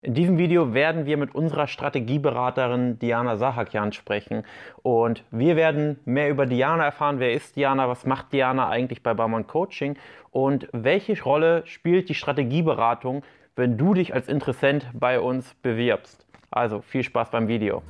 In 0.00 0.14
diesem 0.14 0.38
Video 0.38 0.74
werden 0.74 1.06
wir 1.06 1.16
mit 1.16 1.34
unserer 1.34 1.66
Strategieberaterin 1.66 3.00
Diana 3.00 3.34
Sahakian 3.34 3.92
sprechen 3.92 4.44
und 4.84 5.24
wir 5.32 5.56
werden 5.56 5.98
mehr 6.04 6.30
über 6.30 6.46
Diana 6.46 6.84
erfahren. 6.84 7.18
Wer 7.18 7.32
ist 7.32 7.56
Diana? 7.56 7.88
Was 7.88 8.06
macht 8.06 8.32
Diana 8.32 8.68
eigentlich 8.68 9.02
bei 9.02 9.12
Baumann 9.12 9.48
Coaching? 9.48 9.96
Und 10.30 10.68
welche 10.70 11.20
Rolle 11.20 11.66
spielt 11.66 12.08
die 12.08 12.14
Strategieberatung, 12.14 13.24
wenn 13.56 13.76
du 13.76 13.92
dich 13.92 14.14
als 14.14 14.28
Interessent 14.28 14.86
bei 14.94 15.18
uns 15.18 15.54
bewirbst? 15.62 16.24
Also 16.48 16.80
viel 16.80 17.02
Spaß 17.02 17.30
beim 17.30 17.48
Video. 17.48 17.82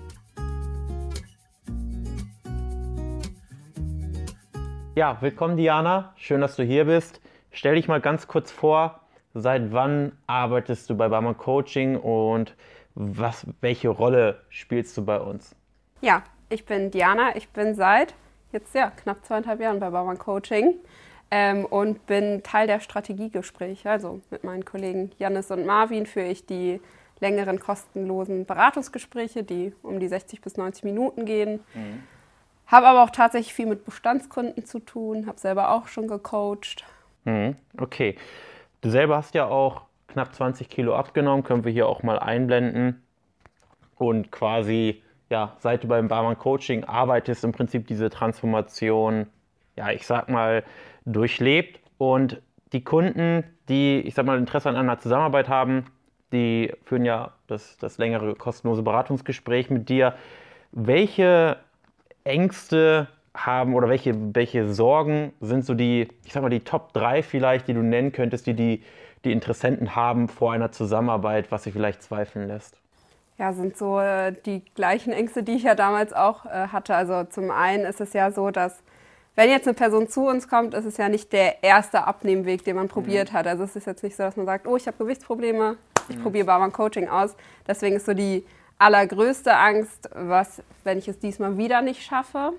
Ja, 4.94 5.18
willkommen 5.20 5.58
Diana. 5.58 6.14
Schön, 6.16 6.40
dass 6.40 6.56
du 6.56 6.62
hier 6.62 6.86
bist. 6.86 7.20
Stell 7.50 7.74
dich 7.74 7.86
mal 7.86 8.00
ganz 8.00 8.26
kurz 8.26 8.50
vor, 8.50 9.00
Seit 9.40 9.72
wann 9.72 10.12
arbeitest 10.26 10.90
du 10.90 10.96
bei 10.96 11.08
Barmann 11.08 11.38
Coaching 11.38 11.96
und 11.96 12.56
was, 12.96 13.46
welche 13.60 13.88
Rolle 13.88 14.40
spielst 14.48 14.96
du 14.96 15.04
bei 15.04 15.20
uns? 15.20 15.54
Ja, 16.00 16.24
ich 16.48 16.66
bin 16.66 16.90
Diana. 16.90 17.36
Ich 17.36 17.48
bin 17.50 17.76
seit 17.76 18.14
jetzt 18.50 18.74
ja 18.74 18.90
knapp 18.90 19.24
zweieinhalb 19.24 19.60
Jahren 19.60 19.78
bei 19.78 19.90
Barmann 19.90 20.18
Coaching 20.18 20.74
ähm, 21.30 21.64
und 21.66 22.04
bin 22.06 22.42
Teil 22.42 22.66
der 22.66 22.80
Strategiegespräche. 22.80 23.88
Also 23.88 24.20
mit 24.30 24.42
meinen 24.42 24.64
Kollegen 24.64 25.12
Janis 25.18 25.52
und 25.52 25.64
Marvin 25.64 26.06
führe 26.06 26.26
ich 26.26 26.44
die 26.44 26.80
längeren 27.20 27.60
kostenlosen 27.60 28.44
Beratungsgespräche, 28.44 29.44
die 29.44 29.72
um 29.84 30.00
die 30.00 30.08
60 30.08 30.40
bis 30.40 30.56
90 30.56 30.82
Minuten 30.82 31.26
gehen. 31.26 31.60
Mhm. 31.74 32.02
Habe 32.66 32.88
aber 32.88 33.04
auch 33.04 33.10
tatsächlich 33.10 33.54
viel 33.54 33.66
mit 33.66 33.84
Bestandskunden 33.84 34.64
zu 34.64 34.80
tun, 34.80 35.28
habe 35.28 35.38
selber 35.38 35.70
auch 35.70 35.86
schon 35.86 36.08
gecoacht. 36.08 36.84
Mhm. 37.24 37.54
Okay. 37.78 38.16
Du 38.80 38.90
selber 38.90 39.16
hast 39.16 39.34
ja 39.34 39.46
auch 39.46 39.82
knapp 40.08 40.34
20 40.34 40.68
Kilo 40.68 40.94
abgenommen, 40.94 41.44
können 41.44 41.64
wir 41.64 41.72
hier 41.72 41.88
auch 41.88 42.02
mal 42.02 42.18
einblenden. 42.18 43.02
Und 43.96 44.30
quasi, 44.30 45.02
ja, 45.30 45.56
seit 45.58 45.84
du 45.84 45.88
beim 45.88 46.08
Barmann 46.08 46.38
Coaching 46.38 46.84
arbeitest, 46.84 47.44
im 47.44 47.52
Prinzip 47.52 47.86
diese 47.88 48.10
Transformation, 48.10 49.26
ja, 49.76 49.90
ich 49.90 50.06
sag 50.06 50.28
mal, 50.28 50.64
durchlebt. 51.04 51.80
Und 51.98 52.40
die 52.72 52.84
Kunden, 52.84 53.44
die, 53.68 54.00
ich 54.00 54.14
sag 54.14 54.26
mal, 54.26 54.38
Interesse 54.38 54.68
an 54.68 54.76
einer 54.76 54.98
Zusammenarbeit 55.00 55.48
haben, 55.48 55.86
die 56.32 56.72
führen 56.84 57.04
ja 57.04 57.32
das, 57.46 57.78
das 57.78 57.98
längere 57.98 58.34
kostenlose 58.34 58.82
Beratungsgespräch 58.82 59.70
mit 59.70 59.88
dir. 59.88 60.14
Welche 60.70 61.56
Ängste 62.24 63.08
haben 63.34 63.74
oder 63.74 63.88
welche, 63.88 64.14
welche 64.34 64.72
Sorgen 64.72 65.32
sind 65.40 65.64
so 65.64 65.74
die, 65.74 66.08
ich 66.24 66.32
sag 66.32 66.42
mal, 66.42 66.48
die 66.48 66.60
Top 66.60 66.92
3 66.92 67.22
vielleicht, 67.22 67.68
die 67.68 67.74
du 67.74 67.82
nennen 67.82 68.12
könntest, 68.12 68.46
die, 68.46 68.54
die 68.54 68.82
die 69.24 69.32
Interessenten 69.32 69.96
haben 69.96 70.28
vor 70.28 70.52
einer 70.52 70.72
Zusammenarbeit, 70.72 71.50
was 71.50 71.64
sie 71.64 71.72
vielleicht 71.72 72.02
zweifeln 72.02 72.48
lässt? 72.48 72.76
Ja, 73.36 73.52
sind 73.52 73.76
so 73.76 74.00
äh, 74.00 74.32
die 74.46 74.64
gleichen 74.74 75.12
Ängste, 75.12 75.42
die 75.42 75.52
ich 75.52 75.62
ja 75.62 75.74
damals 75.74 76.12
auch 76.12 76.46
äh, 76.46 76.68
hatte. 76.68 76.94
Also 76.94 77.24
zum 77.24 77.50
einen 77.50 77.84
ist 77.84 78.00
es 78.00 78.12
ja 78.12 78.32
so, 78.32 78.50
dass 78.50 78.82
wenn 79.36 79.50
jetzt 79.50 79.68
eine 79.68 79.74
Person 79.74 80.08
zu 80.08 80.26
uns 80.26 80.48
kommt, 80.48 80.74
ist 80.74 80.84
es 80.84 80.96
ja 80.96 81.08
nicht 81.08 81.32
der 81.32 81.62
erste 81.62 82.04
Abnehmweg, 82.04 82.64
den 82.64 82.74
man 82.74 82.88
probiert 82.88 83.32
mhm. 83.32 83.36
hat. 83.36 83.46
Also 83.46 83.62
es 83.62 83.76
ist 83.76 83.86
jetzt 83.86 84.02
nicht 84.02 84.16
so, 84.16 84.24
dass 84.24 84.36
man 84.36 84.46
sagt, 84.46 84.66
oh, 84.66 84.76
ich 84.76 84.88
habe 84.88 84.96
Gewichtsprobleme, 84.98 85.76
ich 86.08 86.16
mhm. 86.16 86.22
probiere 86.22 86.46
Barmann 86.46 86.72
Coaching 86.72 87.08
aus. 87.08 87.36
Deswegen 87.66 87.96
ist 87.96 88.06
so 88.06 88.14
die 88.14 88.44
allergrößte 88.78 89.56
Angst, 89.56 90.10
was, 90.14 90.62
wenn 90.82 90.98
ich 90.98 91.06
es 91.06 91.20
diesmal 91.20 91.56
wieder 91.56 91.80
nicht 91.82 92.02
schaffe. 92.02 92.52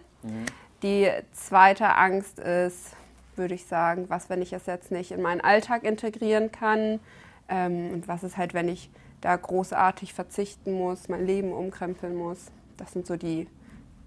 Die 0.84 1.10
zweite 1.32 1.96
Angst 1.96 2.40
ist, 2.40 2.96
würde 3.36 3.56
ich 3.56 3.66
sagen, 3.66 4.06
was, 4.10 4.30
wenn 4.30 4.42
ich 4.42 4.54
es 4.54 4.66
jetzt 4.66 4.92
nicht 4.92 5.12
in 5.12 5.22
meinen 5.22 5.42
Alltag 5.42 5.84
integrieren 5.84 6.52
kann 6.52 7.00
ähm, 7.48 7.92
und 7.92 8.08
was 8.08 8.24
ist 8.24 8.38
halt, 8.38 8.54
wenn 8.54 8.68
ich 8.68 8.90
da 9.22 9.36
großartig 9.36 10.14
verzichten 10.14 10.74
muss, 10.74 11.10
mein 11.10 11.26
Leben 11.26 11.52
umkrempeln 11.52 12.16
muss. 12.16 12.52
Das 12.78 12.94
sind 12.94 13.06
so 13.06 13.18
die 13.18 13.48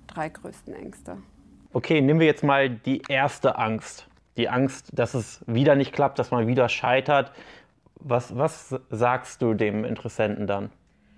drei 0.06 0.28
größten 0.28 0.74
Ängste. 0.74 1.18
Okay, 1.72 2.00
nehmen 2.00 2.20
wir 2.20 2.26
jetzt 2.26 2.44
mal 2.44 2.70
die 2.70 3.02
erste 3.08 3.58
Angst. 3.58 4.08
Die 4.36 4.48
Angst, 4.48 4.90
dass 4.92 5.14
es 5.14 5.42
wieder 5.46 5.74
nicht 5.74 5.92
klappt, 5.92 6.18
dass 6.18 6.30
man 6.30 6.46
wieder 6.46 6.68
scheitert. 6.68 7.32
Was, 7.96 8.36
was 8.36 8.74
sagst 8.90 9.42
du 9.42 9.54
dem 9.54 9.84
Interessenten 9.84 10.46
dann? 10.46 10.70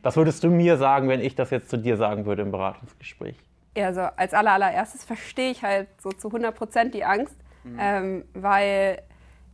Was 0.03 0.17
würdest 0.17 0.45
du 0.45 0.51
mir 0.51 0.77
sagen, 0.77 1.09
wenn 1.09 1.21
ich 1.21 1.35
das 1.35 1.51
jetzt 1.51 1.71
zu 1.71 1.77
dir 1.77 1.97
sagen 1.97 2.27
würde 2.27 2.43
im 2.43 2.51
Beratungsgespräch? 2.51 3.37
Also 3.77 4.03
als 4.03 4.35
allererstes 4.35 5.05
verstehe 5.05 5.51
ich 5.51 5.63
halt 5.63 5.89
so 6.01 6.11
zu 6.11 6.29
100 6.29 6.55
Prozent 6.55 6.95
die 6.95 7.05
Angst, 7.05 7.37
mhm. 7.65 7.79
ähm, 7.81 8.25
weil, 8.35 9.03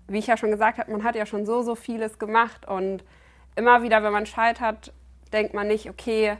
wie 0.08 0.18
ich 0.18 0.26
ja 0.26 0.36
schon 0.36 0.50
gesagt 0.50 0.78
habe, 0.78 0.90
man 0.90 1.04
hat 1.04 1.16
ja 1.16 1.26
schon 1.26 1.46
so, 1.46 1.62
so 1.62 1.74
vieles 1.74 2.18
gemacht 2.18 2.66
und 2.68 3.04
immer 3.56 3.82
wieder, 3.82 4.02
wenn 4.02 4.12
man 4.12 4.26
scheitert, 4.26 4.92
denkt 5.32 5.54
man 5.54 5.68
nicht, 5.68 5.88
okay, 5.88 6.36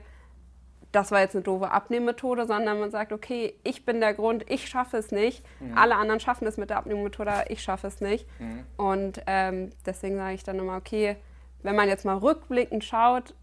das 0.92 1.12
war 1.12 1.20
jetzt 1.20 1.36
eine 1.36 1.44
doofe 1.44 1.70
Abnehmmethode, 1.70 2.46
sondern 2.46 2.80
man 2.80 2.90
sagt, 2.90 3.12
okay, 3.12 3.54
ich 3.62 3.84
bin 3.84 4.00
der 4.00 4.12
Grund, 4.12 4.44
ich 4.50 4.68
schaffe 4.68 4.96
es 4.96 5.12
nicht. 5.12 5.44
Mhm. 5.60 5.78
Alle 5.78 5.94
anderen 5.96 6.18
schaffen 6.18 6.48
es 6.48 6.56
mit 6.56 6.70
der 6.70 6.78
Abnehmmethode, 6.78 7.44
ich 7.48 7.62
schaffe 7.62 7.86
es 7.86 8.00
nicht. 8.00 8.26
Mhm. 8.40 8.64
Und 8.76 9.22
ähm, 9.26 9.70
deswegen 9.86 10.16
sage 10.16 10.34
ich 10.34 10.42
dann 10.42 10.58
immer, 10.58 10.76
okay, 10.76 11.16
wenn 11.62 11.76
man 11.76 11.88
jetzt 11.88 12.04
mal 12.04 12.16
rückblickend 12.16 12.84
schaut, 12.84 13.34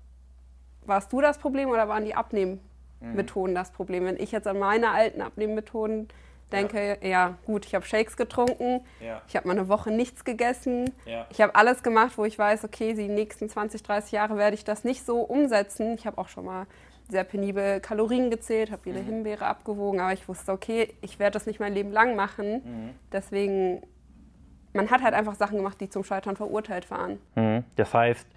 warst 0.86 1.14
du 1.14 1.22
das 1.22 1.38
Problem 1.38 1.70
oder 1.70 1.88
waren 1.88 2.04
die 2.04 2.16
Abnehmen 2.16 2.60
mhm. 3.00 3.16
Methoden 3.16 3.56
das 3.56 3.72
Problem. 3.72 4.06
Wenn 4.06 4.18
ich 4.18 4.32
jetzt 4.32 4.48
an 4.48 4.60
meine 4.60 4.92
alten 4.92 5.22
Abnehmmethoden 5.22 6.08
denke, 6.52 6.98
ja, 7.02 7.08
ja 7.08 7.38
gut, 7.46 7.66
ich 7.66 7.76
habe 7.76 7.86
Shakes 7.86 8.16
getrunken, 8.16 8.82
ja. 9.04 9.22
ich 9.28 9.36
habe 9.36 9.48
mal 9.48 9.58
eine 9.58 9.68
Woche 9.68 9.92
nichts 9.92 10.24
gegessen, 10.24 10.92
ja. 11.06 11.26
ich 11.30 11.42
habe 11.42 11.56
alles 11.56 11.84
gemacht, 11.84 12.18
wo 12.18 12.26
ich 12.26 12.40
weiß, 12.40 12.64
okay, 12.64 12.94
die 12.94 13.10
nächsten 13.10 13.50
20, 13.50 13.84
30 13.84 14.12
Jahre 14.14 14.38
werde 14.38 14.56
ich 14.56 14.64
das 14.64 14.84
nicht 14.84 15.06
so 15.06 15.20
umsetzen. 15.20 15.96
Ich 15.96 16.06
habe 16.06 16.18
auch 16.18 16.30
schon 16.30 16.46
mal 16.46 16.66
sehr 17.10 17.24
penibel 17.24 17.80
Kalorien 17.80 18.30
gezählt, 18.30 18.72
habe 18.72 18.82
jede 18.86 19.00
mhm. 19.00 19.06
Himbeere 19.06 19.46
abgewogen, 19.46 20.00
aber 20.00 20.14
ich 20.14 20.28
wusste, 20.28 20.52
okay, 20.52 20.94
ich 21.02 21.20
werde 21.20 21.34
das 21.34 21.46
nicht 21.46 21.60
mein 21.60 21.74
Leben 21.74 21.92
lang 21.92 22.16
machen. 22.16 22.62
Mhm. 22.64 22.90
Deswegen, 23.12 23.82
man 24.74 24.90
hat 24.90 25.02
halt 25.02 25.14
einfach 25.14 25.36
Sachen 25.36 25.58
gemacht, 25.58 25.80
die 25.80 25.90
zum 25.90 26.04
Scheitern 26.04 26.36
verurteilt 26.36 26.92
waren. 26.92 27.20
Mhm. 27.36 27.64
Das 27.76 27.94
heißt, 27.94 28.28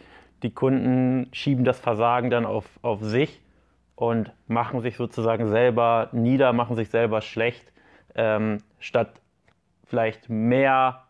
die 0.43 0.53
Kunden 0.53 1.29
schieben 1.33 1.65
das 1.65 1.79
Versagen 1.79 2.31
dann 2.31 2.47
auf, 2.47 2.65
auf 2.83 3.03
sich 3.03 3.41
und 4.01 4.33
machen 4.47 4.81
sich 4.81 4.97
sozusagen 4.97 5.49
selber 5.49 6.09
nieder, 6.13 6.55
machen 6.55 6.75
sich 6.75 6.89
selber 6.89 7.21
schlecht, 7.21 7.71
ähm, 8.15 8.63
statt 8.79 9.21
vielleicht 9.85 10.31
mehr 10.31 11.03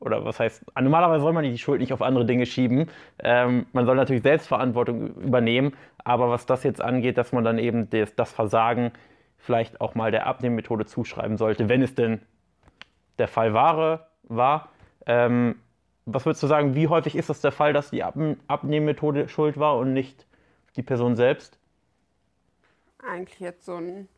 oder 0.00 0.22
was 0.22 0.38
heißt, 0.38 0.62
normalerweise 0.78 1.22
soll 1.22 1.32
man 1.32 1.44
die 1.44 1.56
Schuld 1.56 1.80
nicht 1.80 1.94
auf 1.94 2.02
andere 2.02 2.26
Dinge 2.26 2.44
schieben. 2.44 2.90
Ähm, 3.20 3.64
man 3.72 3.86
soll 3.86 3.96
natürlich 3.96 4.22
Selbstverantwortung 4.22 5.14
übernehmen, 5.16 5.72
aber 6.04 6.28
was 6.28 6.44
das 6.44 6.62
jetzt 6.62 6.82
angeht, 6.82 7.16
dass 7.16 7.32
man 7.32 7.42
dann 7.42 7.56
eben 7.58 7.88
das, 7.88 8.14
das 8.14 8.34
Versagen 8.34 8.92
vielleicht 9.38 9.80
auch 9.80 9.94
mal 9.94 10.10
der 10.10 10.26
Abnehmmethode 10.26 10.84
zuschreiben 10.84 11.38
sollte, 11.38 11.70
wenn 11.70 11.80
es 11.80 11.94
denn 11.94 12.20
der 13.18 13.28
Fall 13.28 13.54
war. 13.54 14.08
war. 14.24 14.68
Ähm, 15.06 15.54
was 16.04 16.26
würdest 16.26 16.42
du 16.42 16.48
sagen, 16.48 16.74
wie 16.74 16.88
häufig 16.88 17.16
ist 17.16 17.30
das 17.30 17.40
der 17.40 17.52
Fall, 17.52 17.72
dass 17.72 17.88
die 17.88 18.02
Ab 18.02 18.14
Abnehmmethode 18.46 19.30
schuld 19.30 19.58
war 19.58 19.78
und 19.78 19.94
nicht 19.94 20.26
die 20.76 20.82
Person 20.82 21.16
selbst? 21.16 21.58
Eigentlich 23.08 23.40
jetzt 23.40 23.64
so 23.64 23.76
ein 23.76 24.08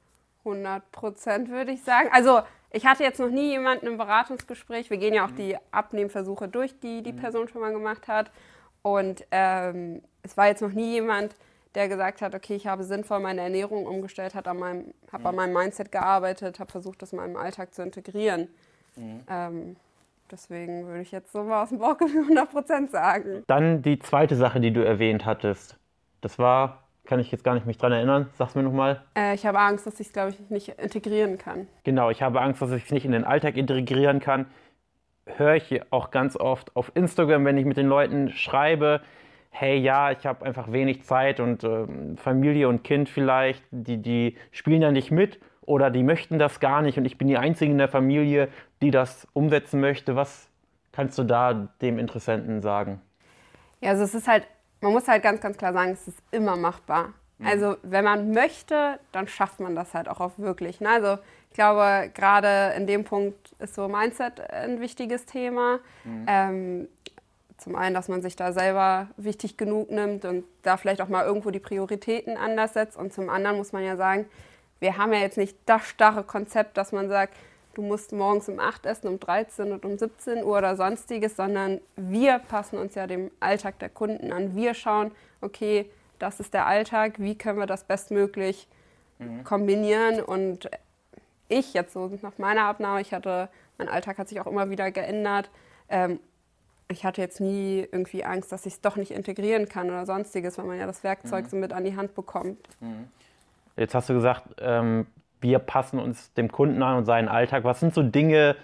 100 0.44 0.90
Prozent, 0.92 1.50
würde 1.50 1.72
ich 1.72 1.82
sagen. 1.82 2.08
Also 2.12 2.40
ich 2.70 2.86
hatte 2.86 3.02
jetzt 3.02 3.20
noch 3.20 3.30
nie 3.30 3.50
jemanden 3.50 3.86
im 3.86 3.96
Beratungsgespräch. 3.96 4.90
Wir 4.90 4.98
gehen 4.98 5.14
ja 5.14 5.24
auch 5.24 5.30
mhm. 5.30 5.36
die 5.36 5.56
Abnehmversuche 5.70 6.48
durch, 6.48 6.78
die 6.80 7.02
die 7.02 7.12
mhm. 7.12 7.18
Person 7.18 7.48
schon 7.48 7.60
mal 7.60 7.72
gemacht 7.72 8.08
hat. 8.08 8.30
Und 8.82 9.24
ähm, 9.30 10.02
es 10.22 10.36
war 10.36 10.46
jetzt 10.46 10.62
noch 10.62 10.72
nie 10.72 10.92
jemand, 10.92 11.34
der 11.74 11.88
gesagt 11.88 12.22
hat, 12.22 12.34
okay, 12.34 12.54
ich 12.54 12.66
habe 12.66 12.84
sinnvoll 12.84 13.20
meine 13.20 13.40
Ernährung 13.40 13.86
umgestellt, 13.86 14.34
habe 14.34 14.50
an, 14.50 14.58
meinem, 14.58 14.94
hab 15.12 15.20
mhm. 15.20 15.26
an 15.26 15.36
meinem 15.36 15.52
Mindset 15.54 15.92
gearbeitet, 15.92 16.60
habe 16.60 16.70
versucht, 16.70 17.02
das 17.02 17.12
in 17.12 17.18
meinem 17.18 17.36
Alltag 17.36 17.74
zu 17.74 17.82
integrieren. 17.82 18.48
Mhm. 18.96 19.20
Ähm, 19.28 19.76
deswegen 20.30 20.86
würde 20.86 21.02
ich 21.02 21.10
jetzt 21.10 21.32
so 21.32 21.42
mal 21.42 21.62
aus 21.62 21.70
dem 21.70 21.78
Bauchgefühl 21.78 22.22
100 22.22 22.50
Prozent 22.50 22.90
sagen. 22.90 23.44
Dann 23.46 23.82
die 23.82 23.98
zweite 23.98 24.36
Sache, 24.36 24.60
die 24.60 24.72
du 24.72 24.84
erwähnt 24.84 25.24
hattest. 25.24 25.76
Das 26.20 26.38
war 26.38 26.87
kann 27.08 27.20
ich 27.20 27.32
jetzt 27.32 27.42
gar 27.42 27.54
nicht 27.54 27.66
mich 27.66 27.78
dran 27.78 27.90
erinnern. 27.90 28.28
Sag's 28.34 28.54
mir 28.54 28.62
nochmal. 28.62 29.02
Äh, 29.16 29.34
ich 29.34 29.46
habe 29.46 29.58
Angst, 29.58 29.86
dass 29.86 29.98
ich 29.98 30.08
es, 30.08 30.12
glaube 30.12 30.30
ich, 30.30 30.50
nicht 30.50 30.68
integrieren 30.68 31.38
kann. 31.38 31.66
Genau, 31.82 32.10
ich 32.10 32.22
habe 32.22 32.42
Angst, 32.42 32.60
dass 32.60 32.70
ich 32.70 32.84
es 32.84 32.90
nicht 32.92 33.06
in 33.06 33.12
den 33.12 33.24
Alltag 33.24 33.56
integrieren 33.56 34.20
kann. 34.20 34.44
Höre 35.24 35.54
ich 35.54 35.80
auch 35.90 36.10
ganz 36.10 36.36
oft 36.36 36.76
auf 36.76 36.92
Instagram, 36.94 37.46
wenn 37.46 37.56
ich 37.56 37.64
mit 37.64 37.78
den 37.78 37.86
Leuten 37.86 38.28
schreibe, 38.28 39.00
hey, 39.48 39.78
ja, 39.78 40.10
ich 40.10 40.26
habe 40.26 40.44
einfach 40.44 40.70
wenig 40.70 41.02
Zeit 41.04 41.40
und 41.40 41.64
äh, 41.64 41.86
Familie 42.16 42.68
und 42.68 42.84
Kind 42.84 43.08
vielleicht, 43.08 43.64
die, 43.70 43.96
die 43.96 44.36
spielen 44.50 44.82
da 44.82 44.92
nicht 44.92 45.10
mit 45.10 45.40
oder 45.62 45.90
die 45.90 46.02
möchten 46.02 46.38
das 46.38 46.60
gar 46.60 46.82
nicht 46.82 46.98
und 46.98 47.06
ich 47.06 47.16
bin 47.16 47.28
die 47.28 47.38
Einzige 47.38 47.72
in 47.72 47.78
der 47.78 47.88
Familie, 47.88 48.48
die 48.82 48.90
das 48.90 49.26
umsetzen 49.32 49.80
möchte. 49.80 50.14
Was 50.14 50.50
kannst 50.92 51.18
du 51.18 51.24
da 51.24 51.68
dem 51.80 51.98
Interessenten 51.98 52.60
sagen? 52.60 53.00
Ja, 53.80 53.90
also 53.90 54.04
es 54.04 54.14
ist 54.14 54.28
halt 54.28 54.46
man 54.80 54.92
muss 54.92 55.08
halt 55.08 55.22
ganz, 55.22 55.40
ganz 55.40 55.56
klar 55.56 55.72
sagen, 55.72 55.92
es 55.92 56.08
ist 56.08 56.18
immer 56.30 56.56
machbar. 56.56 57.12
Mhm. 57.38 57.46
Also 57.46 57.76
wenn 57.82 58.04
man 58.04 58.32
möchte, 58.32 58.98
dann 59.12 59.28
schafft 59.28 59.60
man 59.60 59.74
das 59.74 59.94
halt 59.94 60.08
auch 60.08 60.20
auf 60.20 60.38
wirklich. 60.38 60.80
Ne? 60.80 60.88
Also 60.90 61.18
ich 61.50 61.54
glaube, 61.54 62.10
gerade 62.14 62.74
in 62.76 62.86
dem 62.86 63.04
Punkt 63.04 63.52
ist 63.58 63.74
so 63.74 63.88
Mindset 63.88 64.40
ein 64.50 64.80
wichtiges 64.80 65.26
Thema. 65.26 65.80
Mhm. 66.04 66.26
Ähm, 66.26 66.88
zum 67.56 67.74
einen, 67.74 67.94
dass 67.94 68.08
man 68.08 68.22
sich 68.22 68.36
da 68.36 68.52
selber 68.52 69.08
wichtig 69.16 69.56
genug 69.56 69.90
nimmt 69.90 70.24
und 70.24 70.44
da 70.62 70.76
vielleicht 70.76 71.00
auch 71.00 71.08
mal 71.08 71.24
irgendwo 71.24 71.50
die 71.50 71.58
Prioritäten 71.58 72.36
anders 72.36 72.74
setzt. 72.74 72.96
Und 72.96 73.12
zum 73.12 73.28
anderen 73.28 73.56
muss 73.56 73.72
man 73.72 73.84
ja 73.84 73.96
sagen, 73.96 74.26
wir 74.78 74.96
haben 74.96 75.12
ja 75.12 75.18
jetzt 75.18 75.36
nicht 75.36 75.56
das 75.66 75.84
starre 75.88 76.22
Konzept, 76.22 76.76
dass 76.76 76.92
man 76.92 77.08
sagt, 77.08 77.34
du 77.78 77.82
musst 77.84 78.10
morgens 78.10 78.48
um 78.48 78.58
8 78.58 78.86
essen, 78.86 79.06
um 79.06 79.20
13 79.20 79.70
und 79.70 79.84
um 79.84 79.96
17 79.96 80.42
Uhr 80.42 80.58
oder 80.58 80.74
sonstiges, 80.74 81.36
sondern 81.36 81.80
wir 81.94 82.40
passen 82.40 82.76
uns 82.76 82.96
ja 82.96 83.06
dem 83.06 83.30
Alltag 83.38 83.78
der 83.78 83.88
Kunden 83.88 84.32
an. 84.32 84.56
Wir 84.56 84.74
schauen, 84.74 85.12
okay, 85.40 85.88
das 86.18 86.40
ist 86.40 86.54
der 86.54 86.66
Alltag, 86.66 87.20
wie 87.20 87.38
können 87.38 87.60
wir 87.60 87.66
das 87.66 87.84
bestmöglich 87.84 88.66
mhm. 89.20 89.44
kombinieren 89.44 90.20
und 90.20 90.68
ich 91.46 91.72
jetzt 91.72 91.92
so 91.92 92.10
nach 92.20 92.36
meiner 92.38 92.64
Abnahme, 92.64 93.00
ich 93.00 93.14
hatte, 93.14 93.48
mein 93.78 93.88
Alltag 93.88 94.18
hat 94.18 94.28
sich 94.28 94.40
auch 94.40 94.48
immer 94.48 94.70
wieder 94.70 94.90
geändert. 94.90 95.48
Ähm, 95.88 96.18
ich 96.88 97.04
hatte 97.04 97.20
jetzt 97.20 97.40
nie 97.40 97.86
irgendwie 97.92 98.24
Angst, 98.24 98.50
dass 98.50 98.66
ich 98.66 98.74
es 98.74 98.80
doch 98.80 98.96
nicht 98.96 99.12
integrieren 99.12 99.68
kann 99.68 99.88
oder 99.88 100.04
sonstiges, 100.04 100.58
weil 100.58 100.64
man 100.64 100.80
ja 100.80 100.86
das 100.86 101.04
Werkzeug 101.04 101.44
mhm. 101.44 101.48
so 101.48 101.56
mit 101.56 101.72
an 101.72 101.84
die 101.84 101.94
Hand 101.94 102.16
bekommt. 102.16 102.58
Mhm. 102.80 103.06
Jetzt 103.76 103.94
hast 103.94 104.08
du 104.08 104.14
gesagt, 104.14 104.42
ähm, 104.58 105.06
wir 105.40 105.58
passen 105.58 105.98
uns 105.98 106.32
dem 106.34 106.50
Kunden 106.50 106.82
an 106.82 106.98
und 106.98 107.04
seinen 107.04 107.28
Alltag. 107.28 107.64
Was 107.64 107.80
sind 107.80 107.94
so 107.94 108.02
Dinge, 108.02 108.56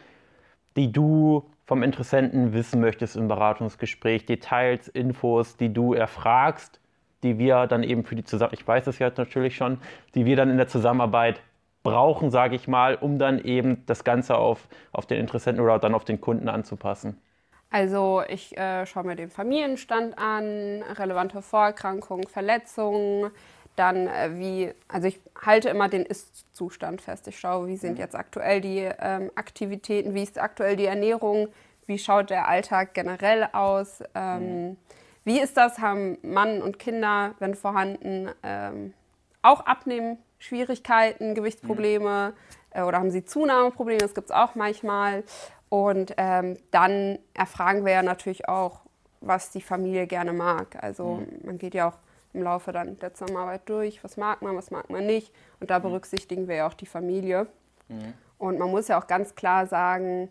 die 0.76 0.93
du 0.93 1.44
vom 1.65 1.82
Interessenten 1.82 2.53
wissen 2.53 2.81
möchtest 2.81 3.17
im 3.17 3.29
Beratungsgespräch? 3.29 4.26
Details, 4.26 4.88
Infos, 4.88 5.56
die 5.56 5.73
du 5.73 5.94
erfragst, 5.94 6.81
die 7.23 7.38
wir 7.38 7.67
dann 7.67 7.82
eben 7.82 8.05
für 8.05 8.17
die 8.17 8.25
Zusammenarbeit, 8.25 8.61
ich 8.61 8.69
weiß 8.69 8.87
es 8.88 8.99
ja 8.99 9.11
natürlich 9.17 9.56
schon, 9.56 9.79
die 10.15 10.26
wir 10.26 10.37
dann 10.37 10.50
in 10.50 10.56
der 10.56 10.69
Zusammenarbeit 10.69 11.41
brauchen, 11.82 12.31
sage 12.31 12.56
ich 12.56 12.67
mal, 12.67 12.97
um 12.97 13.19
dann 13.19 13.38
eben 13.38 13.85
das 13.87 14.05
Ganze 14.05 14.37
auf, 14.37 14.69
auf 14.93 15.06
den 15.06 15.20
Interessenten 15.20 15.62
oder 15.62 15.79
dann 15.79 15.94
auf 15.94 16.05
den 16.05 16.20
Kunden 16.20 16.49
anzupassen? 16.49 17.20
Also 17.70 18.23
ich 18.29 18.56
äh, 18.56 18.87
schaue 18.87 19.05
mir 19.05 19.17
den 19.17 19.31
Familienstand 19.31 20.17
an, 20.17 20.82
relevante 20.97 21.43
Vorerkrankungen, 21.43 22.27
Verletzungen, 22.27 23.32
dann 23.76 24.06
äh, 24.06 24.31
wie, 24.38 24.73
also 24.88 25.09
ich 25.09 25.21
halte 25.44 25.69
immer 25.69 25.88
den 25.88 26.05
Ist-Zustand 26.05 27.03
fest. 27.03 27.26
Ich 27.29 27.38
schaue, 27.38 27.67
wie 27.67 27.76
sind 27.76 27.94
mhm. 27.94 27.99
jetzt 27.99 28.15
aktuell 28.15 28.61
die 28.61 28.88
ähm, 28.99 29.31
Aktivitäten, 29.35 30.15
wie 30.15 30.23
ist 30.23 30.38
aktuell 30.38 30.76
die 30.76 30.87
Ernährung, 30.87 31.49
wie 31.87 31.99
schaut 31.99 32.31
der 32.31 32.49
Alltag 32.49 32.94
generell 32.94 33.49
aus, 33.53 34.03
ähm, 34.15 34.69
mhm. 34.69 34.76
wie 35.25 35.41
ist 35.41 35.56
das, 35.56 35.79
haben 35.79 36.19
Mann 36.23 36.62
und 36.62 36.79
Kinder, 36.79 37.35
wenn 37.38 37.55
vorhanden, 37.55 38.31
ähm, 38.43 38.94
auch 39.43 39.61
abnehmen 39.67 40.19
Schwierigkeiten, 40.38 41.35
Gewichtsprobleme 41.35 42.32
mhm. 42.32 42.79
äh, 42.79 42.82
oder 42.82 42.99
haben 42.99 43.11
sie 43.11 43.25
Zunahmeprobleme, 43.25 44.00
das 44.00 44.15
gibt 44.15 44.31
es 44.31 44.35
auch 44.35 44.55
manchmal. 44.55 45.25
Und 45.69 46.15
ähm, 46.19 46.56
dann 46.70 47.19
erfragen 47.35 47.85
wir 47.85 47.93
ja 47.93 48.03
natürlich 48.03 48.49
auch, 48.49 48.81
was 49.20 49.50
die 49.50 49.61
Familie 49.61 50.06
gerne 50.06 50.32
mag. 50.32 50.77
Also 50.81 51.17
mhm. 51.17 51.47
man 51.47 51.59
geht 51.59 51.75
ja 51.75 51.88
auch 51.88 51.99
im 52.35 52.43
Laufe 52.43 52.73
dann 52.73 52.99
der 52.99 53.15
Zusammenarbeit 53.15 53.69
durch, 53.69 54.03
was 54.05 54.17
mag 54.17 54.43
man, 54.43 54.57
was 54.57 54.71
mag 54.71 54.91
man 54.91 55.07
nicht. 55.07 55.33
Und 55.61 55.71
da 55.71 55.79
mhm. 55.79 55.85
berücksichtigen 55.85 56.49
wir 56.49 56.57
ja 56.57 56.67
auch 56.69 56.75
die 56.75 56.87
Familie. 56.87 57.47
Mhm. 57.89 58.13
Und 58.39 58.59
man 58.59 58.71
muss 58.71 58.89
ja 58.89 59.01
auch 59.01 59.07
ganz 59.07 59.35
klar 59.35 59.67
sagen, 59.67 60.29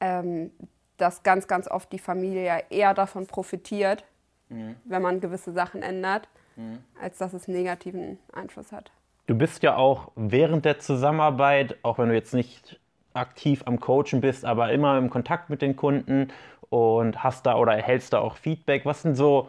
ähm, 0.00 0.50
dass 0.96 1.22
ganz, 1.22 1.46
ganz 1.46 1.68
oft 1.68 1.92
die 1.92 1.98
Familie 1.98 2.44
ja 2.44 2.58
eher 2.70 2.94
davon 2.94 3.26
profitiert, 3.26 4.04
mhm. 4.48 4.76
wenn 4.84 5.02
man 5.02 5.20
gewisse 5.20 5.52
Sachen 5.52 5.82
ändert, 5.82 6.28
mhm. 6.56 6.78
als 7.00 7.18
dass 7.18 7.32
es 7.34 7.48
negativen 7.48 8.18
Einfluss 8.32 8.72
hat. 8.72 8.90
Du 9.26 9.34
bist 9.34 9.62
ja 9.62 9.76
auch 9.76 10.12
während 10.14 10.64
der 10.64 10.78
Zusammenarbeit, 10.78 11.76
auch 11.82 11.98
wenn 11.98 12.08
du 12.08 12.14
jetzt 12.14 12.32
nicht 12.32 12.78
aktiv 13.12 13.62
am 13.66 13.80
Coachen 13.80 14.20
bist, 14.20 14.44
aber 14.44 14.70
immer 14.70 14.96
im 14.98 15.10
Kontakt 15.10 15.50
mit 15.50 15.62
den 15.62 15.74
Kunden 15.74 16.28
und 16.68 17.24
hast 17.24 17.46
da 17.46 17.56
oder 17.56 17.74
erhältst 17.74 18.12
da 18.12 18.20
auch 18.20 18.36
Feedback. 18.36 18.84
Was 18.84 19.02
sind 19.02 19.16
so 19.16 19.48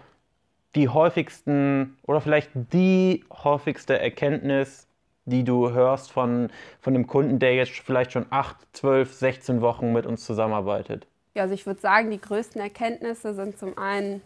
die 0.77 0.89
häufigsten 0.89 1.97
oder 2.03 2.21
vielleicht 2.21 2.51
die 2.53 3.25
häufigste 3.31 3.99
Erkenntnis, 3.99 4.87
die 5.25 5.43
du 5.43 5.71
hörst 5.71 6.11
von, 6.11 6.49
von 6.79 6.93
einem 6.93 7.07
Kunden, 7.07 7.39
der 7.39 7.55
jetzt 7.55 7.71
vielleicht 7.71 8.13
schon 8.13 8.27
8, 8.29 8.55
12, 8.73 9.13
16 9.13 9.61
Wochen 9.61 9.91
mit 9.91 10.05
uns 10.05 10.23
zusammenarbeitet? 10.23 11.07
Ja, 11.33 11.43
also 11.43 11.53
ich 11.53 11.65
würde 11.65 11.81
sagen, 11.81 12.11
die 12.11 12.21
größten 12.21 12.61
Erkenntnisse 12.61 13.33
sind 13.33 13.57
zum 13.57 13.77
einen, 13.77 14.21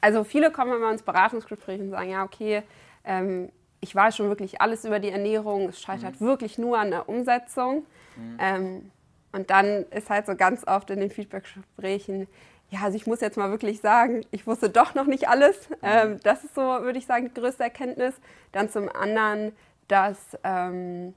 also 0.00 0.24
viele 0.24 0.50
kommen 0.50 0.72
immer 0.72 0.90
ins 0.90 1.02
Beratungsgespräch 1.02 1.80
und 1.80 1.90
sagen, 1.90 2.10
ja, 2.10 2.24
okay, 2.24 2.62
ähm, 3.04 3.50
ich 3.80 3.94
weiß 3.94 4.16
schon 4.16 4.28
wirklich 4.28 4.60
alles 4.60 4.84
über 4.84 5.00
die 5.00 5.10
Ernährung, 5.10 5.68
es 5.68 5.80
scheitert 5.80 6.20
mhm. 6.20 6.26
wirklich 6.26 6.56
nur 6.56 6.78
an 6.78 6.90
der 6.90 7.08
Umsetzung. 7.08 7.84
Mhm. 8.16 8.38
Ähm, 8.40 8.90
und 9.32 9.50
dann 9.50 9.84
ist 9.90 10.08
halt 10.08 10.26
so 10.26 10.34
ganz 10.34 10.66
oft 10.66 10.88
in 10.90 11.00
den 11.00 11.10
Feedbackgesprächen, 11.10 12.26
ja, 12.70 12.80
also 12.82 12.96
ich 12.96 13.06
muss 13.06 13.20
jetzt 13.20 13.36
mal 13.36 13.50
wirklich 13.50 13.80
sagen, 13.80 14.24
ich 14.30 14.46
wusste 14.46 14.68
doch 14.70 14.94
noch 14.94 15.06
nicht 15.06 15.28
alles. 15.28 15.68
Mhm. 15.70 15.76
Ähm, 15.82 16.20
das 16.22 16.44
ist 16.44 16.54
so, 16.54 16.62
würde 16.62 16.98
ich 16.98 17.06
sagen, 17.06 17.26
die 17.28 17.40
größte 17.40 17.62
Erkenntnis. 17.62 18.14
Dann 18.52 18.68
zum 18.68 18.88
anderen, 18.88 19.52
dass 19.88 20.18
ähm, 20.42 21.14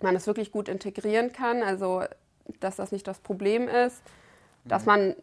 man 0.00 0.16
es 0.16 0.26
wirklich 0.26 0.50
gut 0.50 0.68
integrieren 0.68 1.32
kann, 1.32 1.62
also 1.62 2.02
dass 2.58 2.76
das 2.76 2.90
nicht 2.90 3.06
das 3.06 3.20
Problem 3.20 3.68
ist, 3.68 4.02
dass 4.64 4.82
mhm. 4.82 4.86
man 4.86 5.16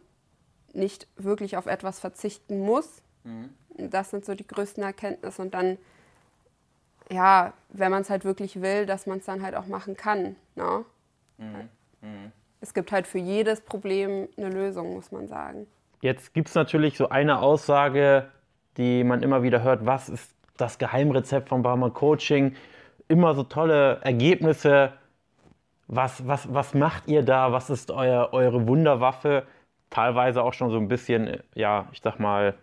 nicht 0.72 1.06
wirklich 1.16 1.56
auf 1.56 1.66
etwas 1.66 2.00
verzichten 2.00 2.60
muss. 2.60 3.02
Mhm. 3.24 3.50
Das 3.76 4.10
sind 4.10 4.24
so 4.24 4.34
die 4.34 4.46
größten 4.46 4.82
Erkenntnisse. 4.82 5.42
Und 5.42 5.54
dann 5.54 5.78
ja, 7.10 7.52
wenn 7.70 7.90
man 7.90 8.02
es 8.02 8.10
halt 8.10 8.24
wirklich 8.24 8.60
will, 8.60 8.86
dass 8.86 9.06
man 9.06 9.18
es 9.18 9.24
dann 9.24 9.42
halt 9.42 9.54
auch 9.54 9.66
machen 9.66 9.96
kann. 9.96 10.36
Ne? 10.54 10.84
Mhm. 11.38 12.32
Es 12.60 12.74
gibt 12.74 12.92
halt 12.92 13.06
für 13.06 13.18
jedes 13.18 13.60
Problem 13.60 14.28
eine 14.36 14.50
Lösung, 14.50 14.94
muss 14.94 15.12
man 15.12 15.28
sagen. 15.28 15.66
Jetzt 16.00 16.34
gibt 16.34 16.48
es 16.48 16.54
natürlich 16.54 16.96
so 16.96 17.08
eine 17.08 17.40
Aussage, 17.40 18.28
die 18.76 19.04
man 19.04 19.22
immer 19.22 19.42
wieder 19.42 19.62
hört, 19.62 19.86
was 19.86 20.08
ist 20.08 20.34
das 20.56 20.78
Geheimrezept 20.78 21.48
von 21.48 21.62
Barmer 21.62 21.90
Coaching? 21.90 22.54
Immer 23.08 23.34
so 23.34 23.42
tolle 23.42 24.00
Ergebnisse. 24.02 24.92
Was, 25.86 26.26
was, 26.26 26.52
was 26.52 26.74
macht 26.74 27.08
ihr 27.08 27.22
da? 27.22 27.52
Was 27.52 27.70
ist 27.70 27.90
euer, 27.90 28.30
eure 28.32 28.68
Wunderwaffe? 28.68 29.44
Teilweise 29.90 30.42
auch 30.42 30.52
schon 30.52 30.70
so 30.70 30.76
ein 30.76 30.88
bisschen, 30.88 31.40
ja, 31.54 31.88
ich 31.92 32.00
sag 32.02 32.18
mal, 32.20 32.54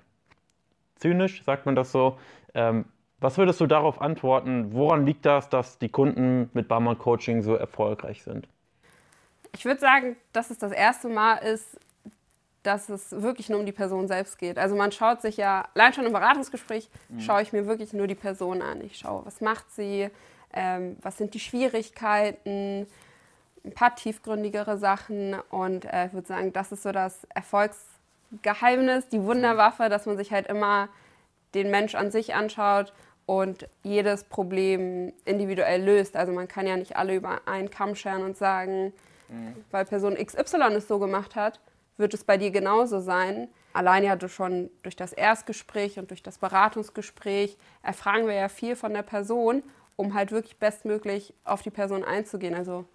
zynisch, 0.96 1.44
sagt 1.44 1.66
man 1.66 1.76
das 1.76 1.92
so. 1.92 2.18
Ähm, 2.54 2.86
was 3.20 3.38
würdest 3.38 3.60
du 3.60 3.66
darauf 3.66 4.02
antworten? 4.02 4.74
Woran 4.74 5.06
liegt 5.06 5.26
das, 5.26 5.50
dass 5.50 5.80
die 5.80 5.90
Kunden 5.90 6.50
mit 6.54 6.68
Barmann 6.68 6.98
Coaching 6.98 7.42
so 7.42 7.56
erfolgreich 7.56 8.24
sind? 8.24 8.48
Ich 9.56 9.66
würde 9.66 9.80
sagen, 9.80 10.16
dass 10.34 10.50
es 10.50 10.58
das 10.58 10.72
erste 10.72 11.08
Mal 11.08 11.38
ist, 11.38 11.80
dass 12.64 12.90
es 12.90 13.12
wirklich 13.12 13.50
nur 13.50 13.60
um 13.60 13.66
die 13.66 13.72
Person 13.72 14.08
selbst 14.08 14.38
geht. 14.38 14.58
Also 14.58 14.76
man 14.76 14.92
schaut 14.92 15.22
sich 15.22 15.38
ja, 15.38 15.68
allein 15.76 15.94
schon 15.94 16.06
im 16.06 16.14
Beratungsgespräch 16.14 16.90
mhm. 17.10 17.20
schaue 17.20 17.42
ich 17.42 17.54
mir 17.54 17.68
wirklich 17.68 17.94
nur 17.94 18.08
die 18.08 18.16
Person 18.16 18.62
an. 18.62 18.82
Ich 18.82 18.98
schaue, 18.98 19.26
was 19.26 19.42
macht 19.42 19.72
sie, 19.72 20.10
ähm, 20.54 20.98
was 21.02 21.18
sind 21.18 21.34
die 21.34 21.40
Schwierigkeiten, 21.40 22.88
ein 23.64 23.72
paar 23.74 23.96
tiefgründigere 23.96 24.78
Sachen. 24.78 25.36
Und 25.50 25.86
äh, 25.86 26.08
ich 26.08 26.14
würde 26.14 26.28
sagen, 26.28 26.54
das 26.54 26.72
ist 26.72 26.84
so 26.84 26.92
das 26.92 27.26
Erfolgsgeheimnis, 27.34 29.10
die 29.10 29.22
Wunderwaffe, 29.22 29.90
dass 29.90 30.06
man 30.06 30.18
sich 30.18 30.32
halt 30.32 30.48
immer 30.48 30.90
den 31.54 31.70
Mensch 31.72 31.96
an 31.96 32.12
sich 32.12 32.34
anschaut 32.34 32.94
und 33.26 33.68
jedes 33.84 34.24
Problem 34.24 35.14
individuell 35.24 35.84
löst. 35.84 36.16
Also 36.16 36.32
man 36.32 36.48
kann 36.48 36.68
ja 36.68 36.78
nicht 36.78 36.98
alle 36.98 37.16
über 37.16 37.48
einen 37.48 37.70
Kamm 37.70 37.96
scheren 37.96 38.24
und 38.24 38.38
sagen, 38.38 38.94
mhm. 39.30 39.56
weil 39.72 39.86
Person 39.86 40.16
XY 40.16 40.76
es 40.76 40.88
so 40.88 41.00
gemacht 41.00 41.36
hat, 41.36 41.60
wird 41.98 42.14
es 42.14 42.24
bei 42.24 42.38
dir 42.38 42.52
genauso 42.52 43.00
sein. 43.00 43.48
Allein 43.74 44.04
ja 44.04 44.18
schon 44.28 44.70
durch 44.84 44.96
das 44.96 45.14
Erstgespräch 45.14 46.00
und 46.00 46.10
durch 46.10 46.24
das 46.24 46.38
Beratungsgespräch 46.38 47.58
erfragen 47.84 48.28
wir 48.28 48.34
ja 48.34 48.50
viel 48.50 48.76
von 48.76 48.94
der 48.94 49.02
Person, 49.02 49.64
um 49.96 50.14
halt 50.14 50.32
wirklich 50.32 50.58
bestmöglich 50.58 51.34
auf 51.44 51.62
die 51.62 51.70
Person 51.70 52.04
einzugehen. 52.04 52.56
Also 52.56 52.86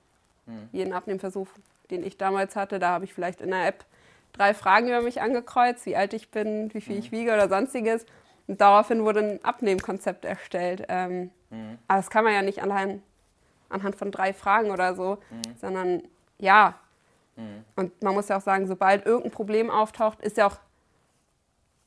mhm. 0.46 0.68
jeden 0.72 0.92
Abnehmversuch, 0.92 1.48
den 1.90 2.04
ich 2.04 2.16
damals 2.16 2.56
hatte, 2.56 2.78
da 2.78 2.90
habe 2.90 3.04
ich 3.04 3.14
vielleicht 3.14 3.40
in 3.40 3.50
der 3.50 3.66
App 3.66 3.84
drei 4.32 4.54
Fragen 4.54 4.88
über 4.88 5.02
mich 5.02 5.20
angekreuzt, 5.20 5.86
wie 5.86 5.96
alt 5.96 6.14
ich 6.14 6.30
bin, 6.30 6.72
wie 6.72 6.80
viel 6.80 6.96
mhm. 6.96 7.00
ich 7.00 7.12
wiege 7.12 7.32
oder 7.32 7.48
sonstiges. 7.48 8.06
Und 8.46 8.60
daraufhin 8.60 9.04
wurde 9.04 9.20
ein 9.20 9.44
Abnehmkonzept 9.44 10.24
erstellt. 10.24 10.84
Ähm, 10.88 11.30
mhm. 11.50 11.78
Aber 11.88 11.98
das 11.98 12.10
kann 12.10 12.24
man 12.24 12.34
ja 12.34 12.42
nicht 12.42 12.62
allein 12.62 13.02
anhand 13.68 13.96
von 13.96 14.10
drei 14.10 14.32
Fragen 14.32 14.70
oder 14.70 14.94
so, 14.94 15.18
mhm. 15.30 15.54
sondern 15.60 16.02
ja. 16.40 16.74
Mhm. 17.36 17.64
Und 17.76 18.02
man 18.02 18.14
muss 18.14 18.28
ja 18.28 18.36
auch 18.36 18.42
sagen, 18.42 18.66
sobald 18.66 19.06
irgendein 19.06 19.32
Problem 19.32 19.70
auftaucht, 19.70 20.20
ist 20.20 20.36
ja 20.36 20.46
auch 20.46 20.56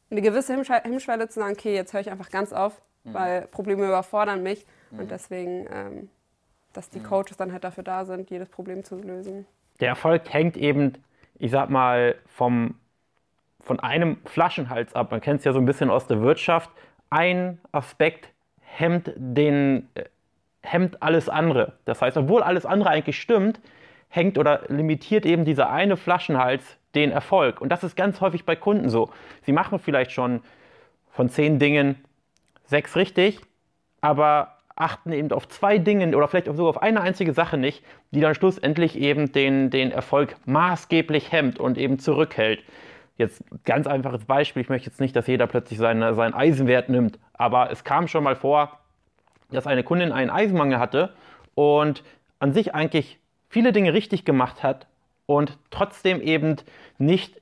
eine 0.10 0.22
gewisse 0.22 0.54
Hemmschwelle 0.54 1.28
zu 1.28 1.40
sagen, 1.40 1.54
okay, 1.54 1.74
jetzt 1.74 1.94
höre 1.94 2.02
ich 2.02 2.12
einfach 2.12 2.30
ganz 2.30 2.54
auf, 2.54 2.82
mhm. 3.04 3.14
weil 3.14 3.42
Probleme 3.48 3.86
überfordern 3.86 4.44
mich. 4.44 4.66
Und 4.92 5.06
mhm. 5.06 5.08
deswegen, 5.08 5.68
ähm, 5.72 6.10
dass 6.74 6.90
die 6.90 7.00
mhm. 7.00 7.06
Coaches 7.06 7.38
dann 7.38 7.52
halt 7.52 7.64
dafür 7.64 7.84
da 7.84 8.06
sind, 8.06 8.30
jedes 8.30 8.50
Problem 8.50 8.84
zu 8.84 8.96
lösen. 8.96 9.46
Der 9.80 9.90
Erfolg 9.90 10.32
hängt 10.32 10.56
eben, 10.56 10.94
ich 11.40 11.52
sag 11.52 11.70
mal, 11.70 12.16
vom 12.28 12.76
von 13.64 13.80
einem 13.80 14.18
Flaschenhals 14.26 14.94
ab. 14.94 15.12
Man 15.12 15.22
kennt 15.22 15.40
es 15.40 15.46
ja 15.46 15.54
so 15.54 15.60
ein 15.60 15.66
bisschen 15.66 15.90
aus 15.90 16.08
der 16.08 16.22
Wirtschaft. 16.22 16.70
Ein 17.10 17.60
Aspekt 17.72 18.30
hemmt, 18.62 19.12
den, 19.16 19.90
äh, 19.96 20.04
hemmt 20.62 21.02
alles 21.02 21.30
andere. 21.30 21.74
Das 21.86 22.02
heißt, 22.02 22.18
obwohl 22.18 22.44
alles 22.44 22.66
andere 22.66 22.90
eigentlich 22.90 23.20
stimmt, 23.20 23.60
hängt 24.14 24.38
oder 24.38 24.62
limitiert 24.68 25.26
eben 25.26 25.44
dieser 25.44 25.72
eine 25.72 25.98
Flaschenhals 25.98 26.78
den 26.94 27.12
Erfolg. 27.12 27.62
Und 27.62 27.70
das 27.70 27.84
ist 27.84 27.96
ganz 27.96 28.22
häufig 28.22 28.46
bei 28.46 28.56
Kunden 28.56 28.88
so. 28.90 29.10
Sie 29.42 29.54
machen 29.54 29.80
vielleicht 29.80 30.12
schon 30.12 30.42
von 31.10 31.30
zehn 31.30 31.58
Dingen 31.58 31.96
sechs 32.66 32.96
richtig, 32.96 33.40
aber 34.02 34.60
achten 34.76 35.12
eben 35.14 35.32
auf 35.32 35.48
zwei 35.48 35.80
Dinge 35.80 36.16
oder 36.16 36.28
vielleicht 36.28 36.46
sogar 36.46 36.68
auf 36.68 36.82
eine 36.84 37.02
einzige 37.02 37.34
Sache 37.34 37.58
nicht, 37.58 37.84
die 38.12 38.22
dann 38.22 38.36
schlussendlich 38.36 39.00
eben 39.00 39.32
den, 39.32 39.72
den 39.72 39.92
Erfolg 39.92 40.36
maßgeblich 40.46 41.32
hemmt 41.32 41.60
und 41.60 41.80
eben 41.80 41.98
zurückhält. 41.98 42.64
Jetzt 43.18 43.44
ganz 43.64 43.88
einfaches 43.88 44.26
Beispiel, 44.26 44.62
ich 44.62 44.70
möchte 44.70 44.90
jetzt 44.90 45.00
nicht, 45.00 45.16
dass 45.16 45.26
jeder 45.26 45.48
plötzlich 45.48 45.80
seine, 45.80 46.14
seinen 46.14 46.36
Eisenwert 46.36 46.90
nimmt, 46.90 47.18
aber 47.34 47.72
es 47.72 47.84
kam 47.84 48.08
schon 48.08 48.24
mal 48.24 48.36
vor, 48.36 48.78
dass 49.50 49.66
eine 49.66 49.84
Kundin 49.84 50.12
einen 50.12 50.30
Eisenmangel 50.30 50.78
hatte 50.78 51.14
und 51.56 52.04
an 52.38 52.54
sich 52.54 52.76
eigentlich 52.76 53.20
viele 53.54 53.72
Dinge 53.72 53.94
richtig 53.94 54.26
gemacht 54.26 54.64
hat 54.64 54.88
und 55.28 55.58
trotzdem 55.70 56.22
eben 56.22 56.58
nicht 56.98 57.40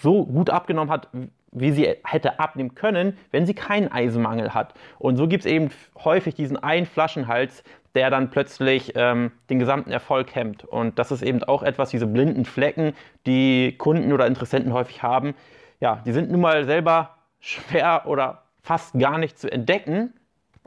so 0.00 0.26
gut 0.26 0.50
abgenommen 0.50 0.92
hat, 0.92 1.08
wie 1.52 1.70
sie 1.70 1.94
hätte 2.04 2.40
abnehmen 2.40 2.74
können, 2.74 3.16
wenn 3.30 3.46
sie 3.46 3.54
keinen 3.54 3.90
Eisenmangel 3.90 4.54
hat. 4.54 4.74
Und 4.98 5.16
so 5.16 5.28
gibt 5.28 5.44
es 5.44 5.50
eben 5.50 5.70
häufig 6.02 6.34
diesen 6.34 6.56
einen 6.56 6.86
Flaschenhals, 6.86 7.62
der 7.94 8.10
dann 8.10 8.30
plötzlich 8.30 8.92
ähm, 8.96 9.30
den 9.50 9.58
gesamten 9.58 9.90
Erfolg 9.90 10.34
hemmt. 10.34 10.64
Und 10.64 10.98
das 10.98 11.12
ist 11.12 11.22
eben 11.22 11.44
auch 11.44 11.62
etwas, 11.62 11.90
diese 11.90 12.06
blinden 12.06 12.44
Flecken, 12.44 12.94
die 13.26 13.76
Kunden 13.78 14.12
oder 14.12 14.26
Interessenten 14.26 14.72
häufig 14.72 15.02
haben. 15.02 15.34
Ja, 15.78 16.02
die 16.04 16.12
sind 16.12 16.30
nun 16.30 16.40
mal 16.40 16.64
selber 16.64 17.16
schwer 17.38 18.04
oder 18.06 18.42
fast 18.62 18.98
gar 18.98 19.18
nicht 19.18 19.38
zu 19.38 19.52
entdecken, 19.52 20.14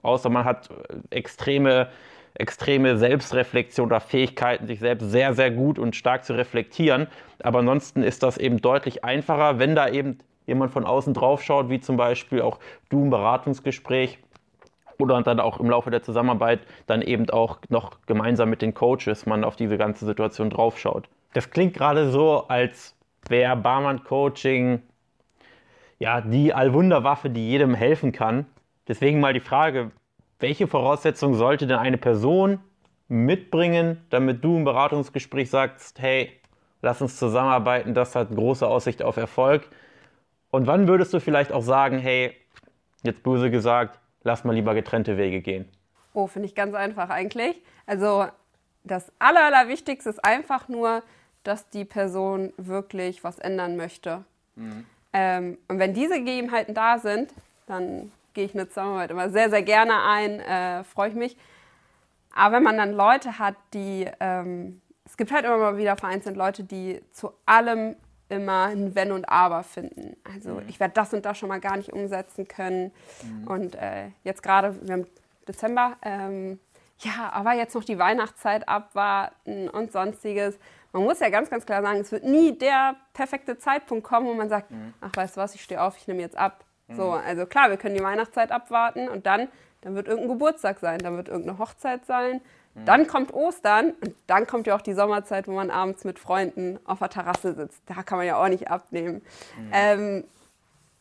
außer 0.03 0.29
man 0.29 0.45
hat 0.45 0.69
äh, 0.69 1.15
extreme, 1.17 1.89
extreme 2.35 2.97
Selbstreflexion 2.97 3.87
oder 3.87 3.99
Fähigkeiten, 3.99 4.67
sich 4.67 4.79
selbst 4.79 5.09
sehr, 5.09 5.33
sehr 5.33 5.51
gut 5.51 5.79
und 5.79 5.95
stark 5.95 6.23
zu 6.25 6.33
reflektieren. 6.33 7.07
Aber 7.41 7.59
ansonsten 7.59 8.03
ist 8.03 8.23
das 8.23 8.37
eben 8.37 8.61
deutlich 8.61 9.03
einfacher, 9.03 9.59
wenn 9.59 9.75
da 9.75 9.89
eben 9.89 10.19
jemand 10.45 10.71
von 10.71 10.85
außen 10.85 11.13
drauf 11.13 11.41
schaut, 11.41 11.69
wie 11.69 11.79
zum 11.79 11.97
Beispiel 11.97 12.41
auch 12.41 12.59
du 12.89 13.03
im 13.03 13.09
Beratungsgespräch 13.09 14.19
oder 14.99 15.21
dann 15.21 15.39
auch 15.39 15.59
im 15.59 15.69
Laufe 15.69 15.91
der 15.91 16.03
Zusammenarbeit 16.03 16.59
dann 16.87 17.01
eben 17.01 17.29
auch 17.29 17.59
noch 17.69 17.97
gemeinsam 18.05 18.49
mit 18.49 18.61
den 18.61 18.73
Coaches 18.73 19.25
man 19.25 19.43
auf 19.43 19.55
diese 19.55 19.77
ganze 19.77 20.05
Situation 20.05 20.49
drauf 20.49 20.79
schaut. 20.79 21.09
Das 21.33 21.49
klingt 21.49 21.73
gerade 21.73 22.11
so, 22.11 22.47
als 22.47 22.95
wäre 23.27 23.57
Barmann-Coaching 23.57 24.81
ja 25.99 26.21
die 26.21 26.53
Allwunderwaffe, 26.53 27.29
die 27.29 27.49
jedem 27.49 27.73
helfen 27.73 28.11
kann. 28.11 28.45
Deswegen 28.87 29.19
mal 29.19 29.33
die 29.33 29.39
Frage, 29.39 29.91
welche 30.39 30.67
Voraussetzungen 30.67 31.35
sollte 31.35 31.67
denn 31.67 31.77
eine 31.77 31.97
Person 31.97 32.59
mitbringen, 33.07 34.05
damit 34.09 34.43
du 34.43 34.57
im 34.57 34.65
Beratungsgespräch 34.65 35.49
sagst, 35.49 35.99
hey, 36.01 36.31
lass 36.81 37.01
uns 37.01 37.17
zusammenarbeiten, 37.17 37.93
das 37.93 38.15
hat 38.15 38.29
große 38.29 38.67
Aussicht 38.67 39.03
auf 39.03 39.17
Erfolg. 39.17 39.67
Und 40.51 40.67
wann 40.67 40.87
würdest 40.87 41.13
du 41.13 41.19
vielleicht 41.19 41.51
auch 41.51 41.61
sagen, 41.61 41.99
hey, 41.99 42.35
jetzt 43.03 43.23
böse 43.23 43.51
gesagt, 43.51 43.99
lass 44.23 44.43
mal 44.43 44.53
lieber 44.53 44.73
getrennte 44.73 45.17
Wege 45.17 45.41
gehen? 45.41 45.69
Oh, 46.13 46.27
finde 46.27 46.47
ich 46.47 46.55
ganz 46.55 46.73
einfach 46.73 47.09
eigentlich. 47.09 47.61
Also 47.85 48.25
das 48.83 49.11
Aller, 49.19 49.43
Allerwichtigste 49.43 50.09
ist 50.09 50.23
einfach 50.23 50.67
nur, 50.67 51.03
dass 51.43 51.69
die 51.69 51.85
Person 51.85 52.53
wirklich 52.57 53.23
was 53.23 53.37
ändern 53.37 53.75
möchte. 53.75 54.23
Mhm. 54.55 54.85
Ähm, 55.13 55.57
und 55.67 55.79
wenn 55.79 55.93
diese 55.93 56.15
Gegebenheiten 56.15 56.73
da 56.73 56.99
sind, 56.99 57.33
dann 57.67 58.11
gehe 58.35 58.45
ich 58.45 58.53
eine 58.53 58.67
Zusammenarbeit 58.67 59.09
immer 59.09 59.29
sehr, 59.31 59.49
sehr 59.49 59.63
gerne 59.63 60.03
ein, 60.03 60.39
äh, 60.39 60.83
freue 60.83 61.09
ich 61.09 61.15
mich. 61.15 61.35
Aber 62.35 62.57
wenn 62.57 62.63
man 62.63 62.77
dann 62.77 62.93
Leute 62.93 63.39
hat, 63.39 63.55
die, 63.73 64.07
ähm, 64.19 64.81
es 65.05 65.17
gibt 65.17 65.31
halt 65.31 65.45
immer 65.45 65.57
mal 65.57 65.77
wieder 65.77 65.95
vereinzelt 65.97 66.35
Leute, 66.35 66.63
die 66.63 67.01
zu 67.11 67.31
allem 67.45 67.95
immer 68.29 68.65
ein 68.65 68.93
Wenn 68.95 69.11
und 69.11 69.29
Aber 69.29 69.63
finden. 69.63 70.15
Also 70.23 70.55
mhm. 70.55 70.67
ich 70.67 70.79
werde 70.79 70.93
das 70.93 71.13
und 71.13 71.25
das 71.25 71.37
schon 71.37 71.49
mal 71.49 71.59
gar 71.59 71.77
nicht 71.77 71.93
umsetzen 71.93 72.47
können. 72.47 72.91
Mhm. 73.23 73.47
Und 73.47 73.75
äh, 73.75 74.09
jetzt 74.23 74.43
gerade, 74.43 74.75
wir 74.85 74.93
haben 74.93 75.07
Dezember, 75.47 75.97
ähm, 76.01 76.59
ja, 76.99 77.31
aber 77.31 77.53
jetzt 77.53 77.75
noch 77.75 77.83
die 77.83 77.99
Weihnachtszeit 77.99 78.67
abwarten 78.67 79.69
und 79.69 79.91
sonstiges. 79.91 80.57
Man 80.91 81.03
muss 81.03 81.19
ja 81.19 81.29
ganz, 81.29 81.49
ganz 81.49 81.65
klar 81.65 81.81
sagen, 81.81 81.99
es 81.99 82.11
wird 82.11 82.23
nie 82.23 82.57
der 82.57 82.95
perfekte 83.13 83.57
Zeitpunkt 83.57 84.05
kommen, 84.05 84.27
wo 84.27 84.33
man 84.33 84.49
sagt, 84.49 84.71
mhm. 84.71 84.93
ach, 85.01 85.11
weißt 85.13 85.35
du 85.35 85.41
was, 85.41 85.55
ich 85.55 85.61
stehe 85.61 85.81
auf, 85.81 85.97
ich 85.97 86.07
nehme 86.07 86.21
jetzt 86.21 86.37
ab. 86.37 86.65
So, 86.89 87.11
mhm. 87.11 87.21
also 87.25 87.45
klar, 87.45 87.69
wir 87.69 87.77
können 87.77 87.95
die 87.95 88.03
Weihnachtszeit 88.03 88.51
abwarten 88.51 89.09
und 89.09 89.25
dann, 89.25 89.47
dann 89.81 89.95
wird 89.95 90.07
irgendein 90.07 90.33
Geburtstag 90.33 90.79
sein, 90.79 90.99
dann 90.99 91.17
wird 91.17 91.29
irgendeine 91.29 91.57
Hochzeit 91.57 92.05
sein, 92.05 92.41
dann 92.83 93.07
kommt 93.07 93.33
Ostern 93.33 93.91
und 94.01 94.13
dann 94.27 94.45
kommt 94.47 94.67
ja 94.67 94.75
auch 94.75 94.81
die 94.81 94.93
Sommerzeit, 94.93 95.47
wo 95.47 95.53
man 95.53 95.71
abends 95.71 96.03
mit 96.03 96.19
Freunden 96.19 96.77
auf 96.83 96.99
der 96.99 97.09
Terrasse 97.09 97.53
sitzt. 97.55 97.81
Da 97.85 98.03
kann 98.03 98.17
man 98.17 98.27
ja 98.27 98.35
auch 98.35 98.49
nicht 98.49 98.69
abnehmen. 98.69 99.21
Mhm. 99.57 99.71
Ähm, 99.71 100.23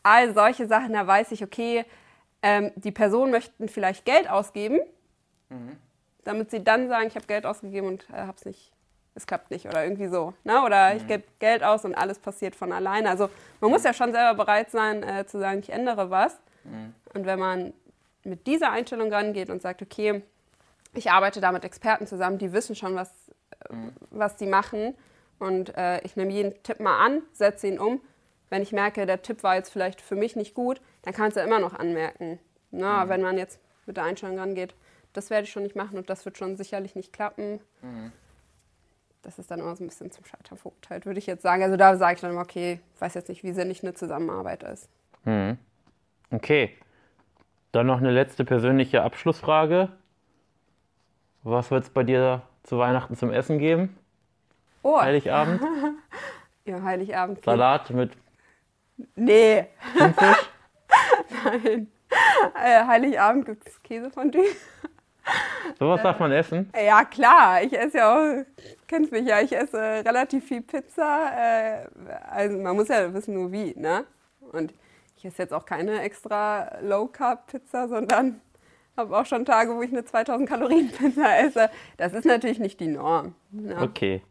all 0.01 0.33
solche 0.33 0.67
Sachen, 0.67 0.93
da 0.93 1.05
weiß 1.05 1.33
ich, 1.33 1.43
okay, 1.43 1.83
ähm, 2.41 2.71
die 2.75 2.91
Personen 2.91 3.31
möchten 3.31 3.67
vielleicht 3.67 4.05
Geld 4.05 4.29
ausgeben, 4.29 4.79
mhm. 5.49 5.75
damit 6.23 6.49
sie 6.49 6.63
dann 6.63 6.87
sagen, 6.87 7.07
ich 7.07 7.15
habe 7.15 7.25
Geld 7.25 7.45
ausgegeben 7.45 7.87
und 7.87 8.09
äh, 8.09 8.25
hab's 8.25 8.45
nicht, 8.45 8.71
es 9.15 9.25
klappt 9.25 9.49
nicht 9.49 9.65
oder 9.65 9.83
irgendwie 9.83 10.07
so. 10.07 10.33
Ne? 10.43 10.61
Oder 10.61 10.91
mhm. 10.91 10.97
ich 10.97 11.07
gebe 11.07 11.23
Geld 11.39 11.63
aus 11.63 11.85
und 11.85 11.95
alles 11.95 12.19
passiert 12.19 12.55
von 12.55 12.71
alleine. 12.71 13.09
Also 13.09 13.29
man 13.61 13.71
muss 13.71 13.83
ja 13.83 13.93
schon 13.93 14.11
selber 14.11 14.35
bereit 14.35 14.69
sein 14.71 15.03
äh, 15.03 15.25
zu 15.25 15.39
sagen, 15.39 15.59
ich 15.59 15.69
ändere 15.69 16.09
was. 16.09 16.37
Mhm. 16.65 16.93
Und 17.13 17.25
wenn 17.25 17.39
man 17.39 17.73
mit 18.23 18.45
dieser 18.45 18.71
Einstellung 18.71 19.11
rangeht 19.11 19.49
und 19.49 19.61
sagt, 19.61 19.81
okay, 19.81 20.21
ich 20.93 21.11
arbeite 21.11 21.39
da 21.39 21.51
mit 21.51 21.63
Experten 21.63 22.07
zusammen, 22.07 22.37
die 22.37 22.51
wissen 22.51 22.75
schon, 22.75 22.95
was, 22.95 23.11
mhm. 23.69 23.93
was 24.11 24.35
die 24.35 24.47
machen. 24.47 24.95
Und 25.39 25.75
äh, 25.77 26.01
ich 26.01 26.15
nehme 26.15 26.31
jeden 26.31 26.61
Tipp 26.63 26.79
mal 26.79 27.05
an, 27.05 27.21
setze 27.31 27.67
ihn 27.67 27.79
um. 27.79 28.01
Wenn 28.49 28.61
ich 28.61 28.71
merke, 28.71 29.05
der 29.05 29.21
Tipp 29.21 29.43
war 29.43 29.55
jetzt 29.55 29.71
vielleicht 29.71 30.01
für 30.01 30.15
mich 30.15 30.35
nicht 30.35 30.53
gut, 30.53 30.81
dann 31.03 31.13
kann 31.13 31.29
es 31.29 31.35
ja 31.35 31.43
immer 31.43 31.59
noch 31.59 31.73
anmerken. 31.73 32.39
Na, 32.71 33.05
mhm. 33.05 33.09
Wenn 33.09 33.21
man 33.21 33.37
jetzt 33.37 33.59
mit 33.85 33.97
der 33.97 34.03
Einstellung 34.03 34.37
rangeht, 34.39 34.75
das 35.13 35.29
werde 35.29 35.45
ich 35.45 35.51
schon 35.51 35.63
nicht 35.63 35.75
machen 35.75 35.97
und 35.97 36.09
das 36.09 36.25
wird 36.25 36.37
schon 36.37 36.57
sicherlich 36.57 36.95
nicht 36.95 37.13
klappen. 37.13 37.61
Mhm. 37.81 38.11
Das 39.25 39.39
ist 39.39 39.49
dann 39.49 39.59
immer 39.59 39.75
so 39.75 39.83
ein 39.83 39.87
bisschen 39.87 40.11
zum 40.11 40.23
Scheitern 40.23 40.55
verurteilt, 40.55 41.07
würde 41.07 41.17
ich 41.17 41.25
jetzt 41.25 41.41
sagen. 41.41 41.63
Also 41.63 41.77
da 41.77 41.97
sage 41.97 42.13
ich 42.13 42.21
dann 42.21 42.29
immer, 42.29 42.41
okay, 42.41 42.79
ich 42.93 43.01
weiß 43.01 43.15
jetzt 43.15 43.27
nicht, 43.27 43.43
wie 43.43 43.53
sinnig 43.53 43.81
eine 43.83 43.95
Zusammenarbeit 43.95 44.61
ist. 44.61 44.87
Mhm. 45.23 45.57
Okay. 46.29 46.77
Dann 47.71 47.87
noch 47.87 47.97
eine 47.97 48.11
letzte 48.11 48.45
persönliche 48.45 49.01
Abschlussfrage. 49.01 49.89
Was 51.41 51.71
wird 51.71 51.85
es 51.85 51.89
bei 51.89 52.03
dir 52.03 52.43
zu 52.61 52.77
Weihnachten 52.77 53.15
zum 53.15 53.31
Essen 53.31 53.57
geben? 53.57 53.97
Oh. 54.83 55.01
Heiligabend? 55.01 55.59
ja, 56.65 56.83
Heiligabend. 56.83 57.43
Salat 57.43 57.89
mit. 57.89 58.11
Nee. 59.15 59.65
Nein. 61.43 61.91
Äh, 62.63 62.85
Heiligabend 62.85 63.47
gibt 63.47 63.67
es 63.67 63.81
Käsefondue. 63.81 64.45
Sowas 65.79 66.01
darf 66.01 66.19
man 66.19 66.31
essen? 66.31 66.69
Ja, 66.75 67.03
klar. 67.03 67.63
Ich 67.63 67.77
esse 67.77 67.97
ja 67.97 68.13
auch, 68.13 68.45
kennst 68.87 69.11
mich 69.11 69.27
ja, 69.27 69.41
ich 69.41 69.55
esse 69.55 69.77
relativ 69.77 70.45
viel 70.45 70.61
Pizza. 70.61 71.31
Äh, 71.35 71.87
also 72.29 72.57
man 72.57 72.75
muss 72.75 72.87
ja 72.87 73.13
wissen, 73.13 73.33
nur 73.33 73.51
wie, 73.51 73.73
ne? 73.77 74.05
Und 74.51 74.73
ich 75.17 75.25
esse 75.25 75.41
jetzt 75.43 75.53
auch 75.53 75.65
keine 75.65 76.01
extra 76.01 76.77
Low-Carb-Pizza, 76.81 77.87
sondern 77.87 78.41
habe 78.95 79.17
auch 79.17 79.25
schon 79.25 79.45
Tage, 79.45 79.75
wo 79.75 79.81
ich 79.81 79.91
eine 79.91 80.05
2000 80.05 80.47
Kalorien 80.47 80.89
Pizza 80.91 81.39
esse. 81.39 81.69
Das 81.97 82.13
ist 82.13 82.25
natürlich 82.25 82.59
nicht 82.59 82.79
die 82.79 82.87
Norm. 82.87 83.35
Ja. 83.51 83.81
Okay. 83.81 84.21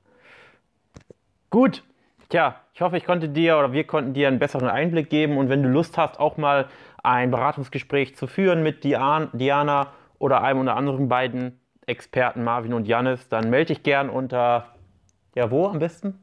Gut. 1.50 1.82
Tja, 2.30 2.60
ich 2.72 2.80
hoffe, 2.80 2.96
ich 2.96 3.04
konnte 3.04 3.28
dir 3.28 3.58
oder 3.58 3.72
wir 3.72 3.84
konnten 3.86 4.14
dir 4.14 4.28
einen 4.28 4.38
besseren 4.38 4.68
Einblick 4.68 5.10
geben. 5.10 5.36
Und 5.36 5.50
wenn 5.50 5.62
du 5.62 5.68
Lust 5.68 5.98
hast, 5.98 6.18
auch 6.18 6.36
mal 6.36 6.68
ein 7.02 7.30
Beratungsgespräch 7.30 8.16
zu 8.16 8.26
führen 8.26 8.62
mit 8.62 8.82
Diana 8.82 9.92
oder 10.24 10.42
einem 10.42 10.60
oder 10.60 10.74
anderen 10.74 11.06
beiden 11.06 11.60
Experten, 11.84 12.44
Marvin 12.44 12.72
und 12.72 12.88
Janis, 12.88 13.28
dann 13.28 13.50
melde 13.50 13.74
dich 13.74 13.82
gern 13.82 14.08
unter, 14.08 14.74
ja, 15.34 15.50
wo 15.50 15.66
am 15.66 15.78
besten? 15.78 16.18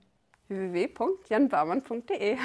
www.janbarmann.de 0.47 2.35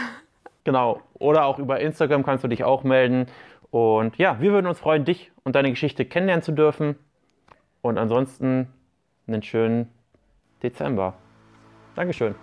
Genau. 0.64 1.00
Oder 1.14 1.46
auch 1.46 1.58
über 1.58 1.80
Instagram 1.80 2.24
kannst 2.24 2.44
du 2.44 2.48
dich 2.48 2.62
auch 2.62 2.84
melden. 2.84 3.26
Und 3.70 4.18
ja, 4.18 4.38
wir 4.38 4.52
würden 4.52 4.66
uns 4.66 4.78
freuen, 4.78 5.06
dich 5.06 5.32
und 5.44 5.56
deine 5.56 5.70
Geschichte 5.70 6.04
kennenlernen 6.04 6.42
zu 6.42 6.52
dürfen. 6.52 6.98
Und 7.80 7.96
ansonsten 7.96 8.68
einen 9.26 9.42
schönen 9.42 9.88
Dezember. 10.62 11.14
Dankeschön. 11.94 12.34